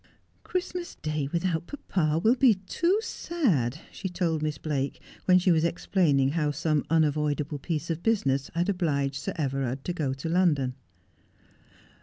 [0.43, 5.63] 'Christmas Day without papa will be too sad,' she told Miss Blake, when she was
[5.63, 10.73] explaining how some unavoidable piece of business had obliged Sir Everard to go to London.